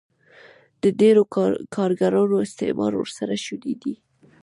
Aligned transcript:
د 0.83 0.83
ډېرو 0.99 1.23
کارګرانو 1.75 2.37
استثمار 2.47 2.91
ورسره 2.97 3.33
شونی 3.45 3.73
دی 3.81 3.95